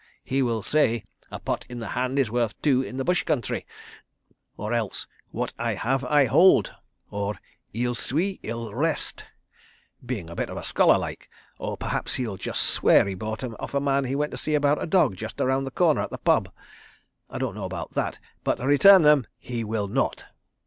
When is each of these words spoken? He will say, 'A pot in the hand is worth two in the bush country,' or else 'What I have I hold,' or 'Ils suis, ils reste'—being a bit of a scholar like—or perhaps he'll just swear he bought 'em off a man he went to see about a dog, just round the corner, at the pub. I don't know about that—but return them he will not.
He 0.23 0.41
will 0.41 0.63
say, 0.63 1.03
'A 1.29 1.41
pot 1.41 1.63
in 1.69 1.77
the 1.77 1.89
hand 1.89 2.17
is 2.17 2.31
worth 2.31 2.59
two 2.63 2.81
in 2.81 2.97
the 2.97 3.03
bush 3.03 3.21
country,' 3.21 3.67
or 4.57 4.73
else 4.73 5.05
'What 5.29 5.53
I 5.59 5.75
have 5.75 6.03
I 6.05 6.25
hold,' 6.25 6.73
or 7.11 7.35
'Ils 7.71 7.99
suis, 7.99 8.39
ils 8.41 8.73
reste'—being 8.73 10.27
a 10.27 10.35
bit 10.35 10.49
of 10.49 10.57
a 10.57 10.63
scholar 10.63 10.97
like—or 10.97 11.77
perhaps 11.77 12.15
he'll 12.15 12.37
just 12.37 12.63
swear 12.63 13.05
he 13.05 13.13
bought 13.13 13.43
'em 13.43 13.55
off 13.59 13.75
a 13.75 13.79
man 13.79 14.05
he 14.05 14.15
went 14.15 14.31
to 14.31 14.39
see 14.39 14.55
about 14.55 14.81
a 14.81 14.87
dog, 14.87 15.17
just 15.17 15.39
round 15.39 15.67
the 15.67 15.69
corner, 15.69 16.01
at 16.01 16.09
the 16.09 16.17
pub. 16.17 16.49
I 17.29 17.37
don't 17.37 17.53
know 17.53 17.65
about 17.65 17.93
that—but 17.93 18.57
return 18.59 19.03
them 19.03 19.27
he 19.37 19.63
will 19.63 19.87
not. 19.87 20.25